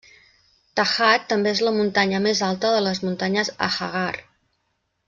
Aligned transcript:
Tahat 0.79 1.27
també 1.33 1.53
és 1.57 1.61
la 1.67 1.75
muntanya 1.77 2.23
més 2.25 2.43
alta 2.51 2.75
de 2.79 2.83
les 2.89 3.05
muntanyes 3.07 3.55
Ahaggar. 3.69 4.13